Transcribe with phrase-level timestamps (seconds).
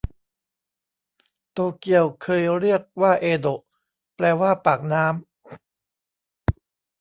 [1.51, 3.61] โตเกียวเคยเรียกว่าเอโดะ
[4.15, 5.21] แปลว่าปากน้ำ